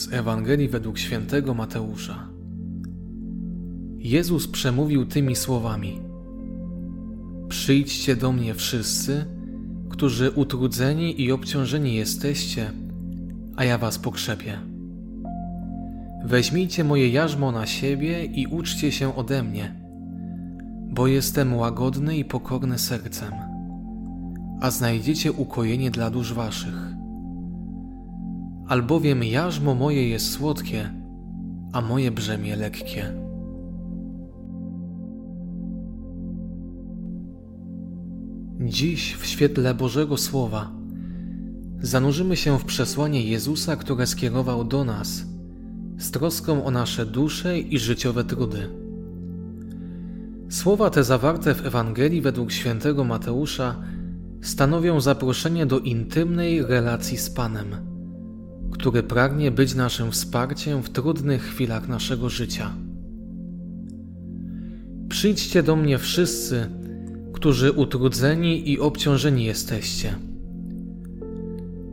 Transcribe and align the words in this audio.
Z 0.00 0.12
Ewangelii 0.12 0.68
według 0.68 0.98
świętego 0.98 1.54
Mateusza. 1.54 2.28
Jezus 3.98 4.48
przemówił 4.48 5.06
tymi 5.06 5.36
słowami: 5.36 6.00
Przyjdźcie 7.48 8.16
do 8.16 8.32
mnie 8.32 8.54
wszyscy, 8.54 9.24
którzy 9.88 10.30
utrudzeni 10.30 11.22
i 11.22 11.32
obciążeni 11.32 11.94
jesteście, 11.94 12.70
a 13.56 13.64
ja 13.64 13.78
was 13.78 13.98
pokrzepię. 13.98 14.58
Weźmijcie 16.24 16.84
moje 16.84 17.08
jarzmo 17.08 17.52
na 17.52 17.66
siebie 17.66 18.24
i 18.24 18.46
uczcie 18.46 18.92
się 18.92 19.16
ode 19.16 19.42
mnie, 19.42 19.74
bo 20.90 21.06
jestem 21.06 21.54
łagodny 21.54 22.16
i 22.16 22.24
pokorny 22.24 22.78
sercem, 22.78 23.32
a 24.60 24.70
znajdziecie 24.70 25.32
ukojenie 25.32 25.90
dla 25.90 26.10
dusz 26.10 26.32
waszych 26.32 26.99
albowiem 28.70 29.24
jarzmo 29.24 29.74
moje 29.74 30.08
jest 30.08 30.32
słodkie, 30.32 30.90
a 31.72 31.80
moje 31.80 32.10
brzemię 32.10 32.56
lekkie. 32.56 33.12
Dziś 38.60 39.14
w 39.14 39.26
świetle 39.26 39.74
Bożego 39.74 40.16
Słowa 40.16 40.72
zanurzymy 41.80 42.36
się 42.36 42.58
w 42.58 42.64
przesłanie 42.64 43.24
Jezusa, 43.24 43.76
które 43.76 44.06
skierował 44.06 44.64
do 44.64 44.84
nas 44.84 45.24
z 45.98 46.10
troską 46.10 46.64
o 46.64 46.70
nasze 46.70 47.06
dusze 47.06 47.58
i 47.58 47.78
życiowe 47.78 48.24
trudy. 48.24 48.68
Słowa 50.50 50.90
te 50.90 51.04
zawarte 51.04 51.54
w 51.54 51.66
Ewangelii 51.66 52.20
według 52.20 52.52
świętego 52.52 53.04
Mateusza 53.04 53.76
stanowią 54.42 55.00
zaproszenie 55.00 55.66
do 55.66 55.78
intymnej 55.78 56.62
relacji 56.62 57.18
z 57.18 57.30
Panem 57.30 57.89
który 58.70 59.02
pragnie 59.02 59.50
być 59.50 59.74
naszym 59.74 60.10
wsparciem 60.10 60.82
w 60.82 60.90
trudnych 60.90 61.42
chwilach 61.42 61.88
naszego 61.88 62.28
życia. 62.28 62.70
Przyjdźcie 65.08 65.62
do 65.62 65.76
mnie 65.76 65.98
wszyscy, 65.98 66.66
którzy 67.32 67.72
utrudzeni 67.72 68.70
i 68.70 68.80
obciążeni 68.80 69.44
jesteście. 69.44 70.14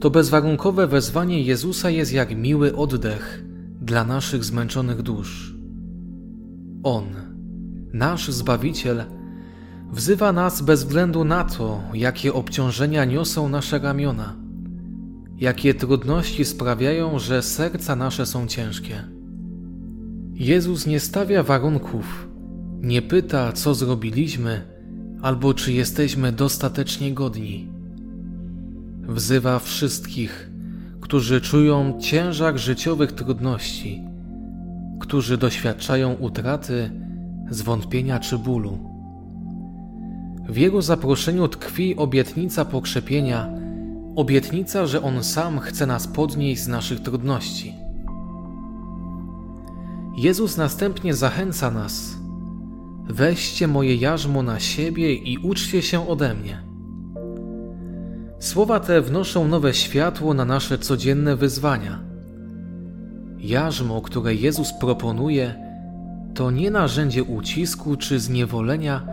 To 0.00 0.10
bezwarunkowe 0.10 0.86
wezwanie 0.86 1.42
Jezusa 1.42 1.90
jest 1.90 2.12
jak 2.12 2.36
miły 2.36 2.76
oddech 2.76 3.44
dla 3.80 4.04
naszych 4.04 4.44
zmęczonych 4.44 5.02
dusz. 5.02 5.54
On, 6.82 7.04
nasz 7.92 8.28
Zbawiciel, 8.28 9.04
wzywa 9.92 10.32
nas 10.32 10.62
bez 10.62 10.84
względu 10.84 11.24
na 11.24 11.44
to, 11.44 11.80
jakie 11.94 12.32
obciążenia 12.32 13.04
niosą 13.04 13.48
nasze 13.48 13.78
ramiona 13.78 14.41
jakie 15.36 15.74
trudności 15.74 16.44
sprawiają, 16.44 17.18
że 17.18 17.42
serca 17.42 17.96
nasze 17.96 18.26
są 18.26 18.46
ciężkie. 18.46 19.04
Jezus 20.34 20.86
nie 20.86 21.00
stawia 21.00 21.42
warunków, 21.42 22.28
nie 22.80 23.02
pyta, 23.02 23.52
co 23.52 23.74
zrobiliśmy, 23.74 24.62
albo 25.22 25.54
czy 25.54 25.72
jesteśmy 25.72 26.32
dostatecznie 26.32 27.14
godni. 27.14 27.68
Wzywa 29.02 29.58
wszystkich, 29.58 30.50
którzy 31.00 31.40
czują 31.40 31.98
ciężar 32.00 32.58
życiowych 32.58 33.12
trudności, 33.12 34.02
którzy 35.00 35.38
doświadczają 35.38 36.14
utraty, 36.14 36.90
zwątpienia 37.50 38.20
czy 38.20 38.38
bólu. 38.38 38.78
W 40.48 40.56
jego 40.56 40.82
zaproszeniu 40.82 41.48
tkwi 41.48 41.96
obietnica 41.96 42.64
pokrzepienia 42.64 43.61
Obietnica, 44.16 44.86
że 44.86 45.02
On 45.02 45.24
sam 45.24 45.60
chce 45.60 45.86
nas 45.86 46.06
podnieść 46.06 46.62
z 46.62 46.68
naszych 46.68 47.00
trudności. 47.00 47.74
Jezus 50.16 50.56
następnie 50.56 51.14
zachęca 51.14 51.70
nas: 51.70 52.16
Weźcie 53.08 53.68
moje 53.68 53.96
jarzmo 53.96 54.42
na 54.42 54.60
siebie 54.60 55.14
i 55.14 55.38
uczcie 55.38 55.82
się 55.82 56.08
ode 56.08 56.34
mnie. 56.34 56.62
Słowa 58.38 58.80
te 58.80 59.00
wnoszą 59.00 59.48
nowe 59.48 59.74
światło 59.74 60.34
na 60.34 60.44
nasze 60.44 60.78
codzienne 60.78 61.36
wyzwania. 61.36 61.98
Jarzmo, 63.38 64.00
które 64.00 64.34
Jezus 64.34 64.72
proponuje, 64.72 65.54
to 66.34 66.50
nie 66.50 66.70
narzędzie 66.70 67.24
ucisku 67.24 67.96
czy 67.96 68.20
zniewolenia, 68.20 69.06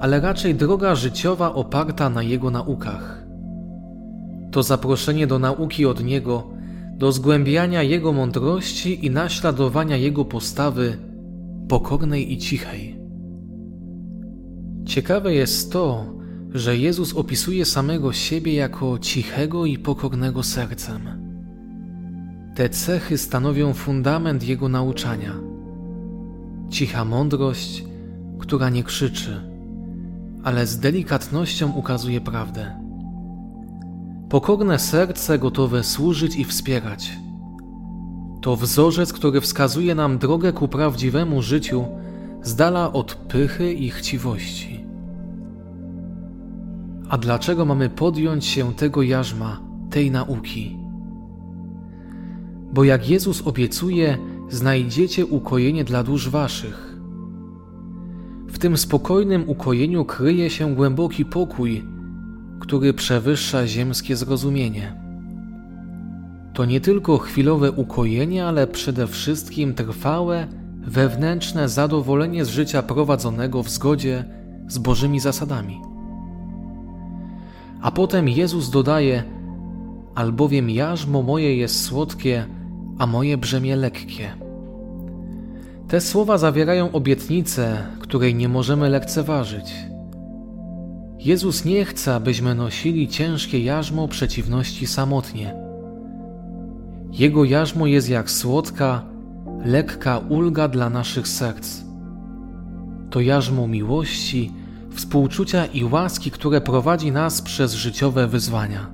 ale 0.00 0.20
raczej 0.20 0.54
droga 0.54 0.94
życiowa 0.94 1.54
oparta 1.54 2.10
na 2.10 2.22
Jego 2.22 2.50
naukach 2.50 3.23
to 4.54 4.62
zaproszenie 4.62 5.26
do 5.26 5.38
nauki 5.38 5.86
od 5.86 6.04
Niego, 6.04 6.50
do 6.96 7.12
zgłębiania 7.12 7.82
Jego 7.82 8.12
mądrości 8.12 9.06
i 9.06 9.10
naśladowania 9.10 9.96
Jego 9.96 10.24
postawy 10.24 10.98
pokornej 11.68 12.32
i 12.32 12.38
cichej. 12.38 13.00
Ciekawe 14.84 15.34
jest 15.34 15.72
to, 15.72 16.06
że 16.50 16.76
Jezus 16.76 17.14
opisuje 17.14 17.64
samego 17.64 18.12
siebie 18.12 18.54
jako 18.54 18.98
cichego 18.98 19.66
i 19.66 19.78
pokornego 19.78 20.42
sercem. 20.42 21.02
Te 22.54 22.68
cechy 22.68 23.18
stanowią 23.18 23.72
fundament 23.72 24.48
Jego 24.48 24.68
nauczania. 24.68 25.32
Cicha 26.70 27.04
mądrość, 27.04 27.84
która 28.38 28.70
nie 28.70 28.82
krzyczy, 28.82 29.40
ale 30.44 30.66
z 30.66 30.78
delikatnością 30.78 31.72
ukazuje 31.72 32.20
prawdę. 32.20 32.83
Pokorne 34.34 34.78
serce 34.78 35.38
gotowe 35.38 35.84
służyć 35.84 36.36
i 36.36 36.44
wspierać. 36.44 37.18
To 38.40 38.56
wzorzec, 38.56 39.12
który 39.12 39.40
wskazuje 39.40 39.94
nam 39.94 40.18
drogę 40.18 40.52
ku 40.52 40.68
prawdziwemu 40.68 41.42
życiu, 41.42 41.84
z 42.42 42.56
dala 42.56 42.92
od 42.92 43.14
pychy 43.14 43.72
i 43.72 43.90
chciwości. 43.90 44.84
A 47.08 47.18
dlaczego 47.18 47.64
mamy 47.64 47.90
podjąć 47.90 48.44
się 48.44 48.74
tego 48.74 49.02
jarzma, 49.02 49.60
tej 49.90 50.10
nauki? 50.10 50.78
Bo 52.72 52.84
jak 52.84 53.10
Jezus 53.10 53.46
obiecuje, 53.46 54.18
znajdziecie 54.48 55.26
ukojenie 55.26 55.84
dla 55.84 56.02
dusz 56.02 56.28
waszych. 56.28 56.96
W 58.48 58.58
tym 58.58 58.76
spokojnym 58.76 59.48
ukojeniu 59.48 60.04
kryje 60.04 60.50
się 60.50 60.74
głęboki 60.74 61.24
pokój, 61.24 61.93
który 62.60 62.94
przewyższa 62.94 63.66
ziemskie 63.66 64.16
zrozumienie. 64.16 65.04
To 66.54 66.64
nie 66.64 66.80
tylko 66.80 67.18
chwilowe 67.18 67.72
ukojenie, 67.72 68.46
ale 68.46 68.66
przede 68.66 69.06
wszystkim 69.06 69.74
trwałe, 69.74 70.46
wewnętrzne 70.86 71.68
zadowolenie 71.68 72.44
z 72.44 72.48
życia 72.48 72.82
prowadzonego 72.82 73.62
w 73.62 73.70
zgodzie 73.70 74.24
z 74.68 74.78
Bożymi 74.78 75.20
zasadami. 75.20 75.80
A 77.82 77.90
potem 77.90 78.28
Jezus 78.28 78.70
dodaje: 78.70 79.22
Albowiem 80.14 80.70
jarzmo 80.70 81.22
moje 81.22 81.56
jest 81.56 81.84
słodkie, 81.84 82.46
a 82.98 83.06
moje 83.06 83.38
brzemię 83.38 83.76
lekkie. 83.76 84.30
Te 85.88 86.00
słowa 86.00 86.38
zawierają 86.38 86.92
obietnicę, 86.92 87.86
której 88.00 88.34
nie 88.34 88.48
możemy 88.48 88.88
lekceważyć 88.88 89.93
Jezus 91.24 91.64
nie 91.64 91.84
chce, 91.84 92.14
abyśmy 92.14 92.54
nosili 92.54 93.08
ciężkie 93.08 93.58
jarzmo 93.58 94.08
przeciwności 94.08 94.86
samotnie. 94.86 95.54
Jego 97.12 97.44
jarzmo 97.44 97.86
jest 97.86 98.08
jak 98.08 98.30
słodka, 98.30 99.02
lekka 99.64 100.18
ulga 100.18 100.68
dla 100.68 100.90
naszych 100.90 101.28
serc. 101.28 101.80
To 103.10 103.20
jarzmo 103.20 103.68
miłości, 103.68 104.52
współczucia 104.90 105.66
i 105.66 105.84
łaski, 105.84 106.30
które 106.30 106.60
prowadzi 106.60 107.12
nas 107.12 107.42
przez 107.42 107.74
życiowe 107.74 108.26
wyzwania. 108.26 108.90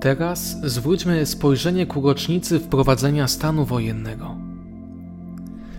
Teraz 0.00 0.60
zwróćmy 0.64 1.26
spojrzenie 1.26 1.86
ku 1.86 2.00
rocznicy 2.00 2.58
wprowadzenia 2.58 3.28
stanu 3.28 3.64
wojennego. 3.64 4.36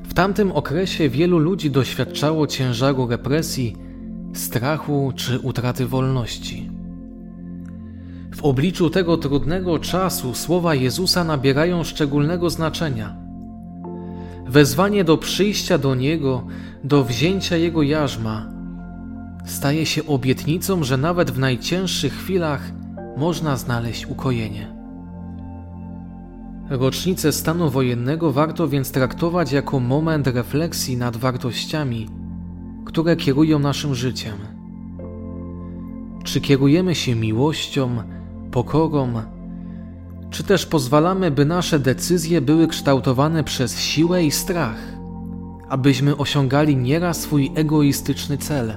W 0.04 0.14
tamtym 0.14 0.52
okresie 0.52 1.10
wielu 1.10 1.40
ludzi 1.40 1.72
doświadczało 1.72 2.48
ciężaru 2.48 3.08
represji 3.08 3.83
strachu 4.34 5.14
czy 5.16 5.40
utraty 5.40 5.88
wolności. 5.88 6.70
W 8.36 8.44
obliczu 8.44 8.90
tego 8.90 9.18
trudnego 9.18 9.80
czasu 9.80 10.34
słowa 10.34 10.76
Jezusa 10.76 11.24
nabierają 11.24 11.84
szczególnego 11.84 12.50
znaczenia. 12.50 13.16
Wezwanie 14.48 15.04
do 15.04 15.18
przyjścia 15.18 15.78
do 15.78 15.96
Niego, 15.96 16.48
do 16.84 17.04
wzięcia 17.04 17.58
Jego 17.58 17.82
jarzma, 17.82 18.50
staje 19.46 19.86
się 19.86 20.06
obietnicą, 20.06 20.84
że 20.84 20.98
nawet 20.98 21.32
w 21.32 21.40
najcięższych 21.40 22.14
chwilach 22.14 22.72
można 23.18 23.58
znaleźć 23.58 24.06
ukojenie. 24.06 24.74
Rocznicę 26.70 27.32
stanu 27.32 27.70
wojennego 27.70 28.32
warto 28.32 28.68
więc 28.68 28.92
traktować 28.92 29.52
jako 29.52 29.80
moment 29.80 30.28
refleksji 30.28 30.98
nad 30.98 31.18
wartościami, 31.18 32.23
które 32.94 33.16
kierują 33.16 33.60
naszym 33.60 33.96
życiem. 33.96 34.34
Czy 36.24 36.42
kierujemy 36.42 36.96
się 36.96 37.16
miłością, 37.16 38.04
pokorą, 38.52 39.14
Czy 40.30 40.44
też 40.44 40.66
pozwalamy, 40.66 41.32
by 41.32 41.46
nasze 41.46 41.80
decyzje 41.80 42.42
były 42.42 42.68
kształtowane 42.68 43.44
przez 43.44 43.80
siłę 43.80 44.24
i 44.24 44.32
strach, 44.32 44.78
abyśmy 45.70 46.18
osiągali 46.18 46.78
nieraz 46.78 47.22
swój 47.22 47.52
egoistyczny 47.56 48.38
cel, 48.38 48.74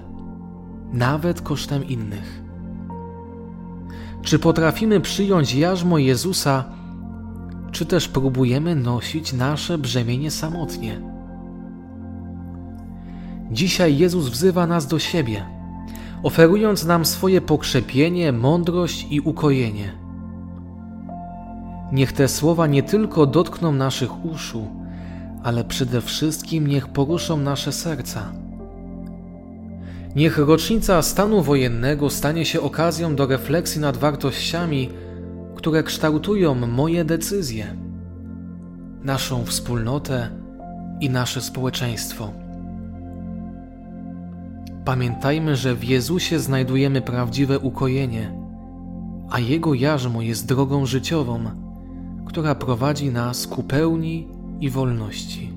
nawet 0.93 1.41
kosztem 1.41 1.85
innych? 1.85 2.43
Czy 4.23 4.39
potrafimy 4.39 5.01
przyjąć 5.01 5.55
jarzmo 5.55 5.99
Jezusa, 5.99 6.65
czy 7.73 7.87
też 7.87 8.09
próbujemy 8.09 8.75
nosić 8.75 9.33
nasze 9.33 9.79
brzemienie 9.79 10.31
samotnie? 10.31 11.16
Dzisiaj 13.51 13.99
Jezus 13.99 14.29
wzywa 14.29 14.67
nas 14.67 14.87
do 14.87 14.99
siebie, 14.99 15.45
oferując 16.23 16.85
nam 16.85 17.05
swoje 17.05 17.41
pokrzepienie, 17.41 18.33
mądrość 18.33 19.07
i 19.11 19.21
ukojenie. 19.21 19.93
Niech 21.93 22.13
te 22.13 22.29
słowa 22.29 22.67
nie 22.67 22.83
tylko 22.83 23.27
dotkną 23.27 23.73
naszych 23.73 24.25
uszu, 24.25 24.67
ale 25.43 25.65
przede 25.65 26.01
wszystkim 26.01 26.67
niech 26.67 26.89
poruszą 26.89 27.37
nasze 27.37 27.73
serca. 27.73 28.33
Niech 30.17 30.39
rocznica 30.39 31.03
stanu 31.03 31.43
wojennego 31.43 32.11
stanie 32.11 32.45
się 32.45 32.61
okazją 32.61 33.17
do 33.17 33.27
refleksji 33.27 33.81
nad 33.81 33.97
wartościami, 33.97 34.91
które 35.55 35.83
kształtują 35.83 36.55
moje 36.55 37.05
decyzje, 37.05 37.77
naszą 39.03 39.45
wspólnotę 39.45 40.29
i 41.01 41.11
nasze 41.11 41.41
społeczeństwo. 41.41 42.46
Pamiętajmy, 44.87 45.57
że 45.57 45.75
w 45.75 45.85
Jezusie 45.85 46.39
znajdujemy 46.39 47.01
prawdziwe 47.01 47.59
ukojenie, 47.59 48.33
a 49.31 49.41
Jego 49.41 49.75
jarzmo 49.75 50.23
jest 50.23 50.47
drogą 50.47 50.87
życiową, 50.87 51.41
która 52.27 52.55
prowadzi 52.55 53.11
nas 53.11 53.47
ku 53.47 53.63
pełni 53.63 54.29
i 54.61 54.71
wolności. 54.71 55.56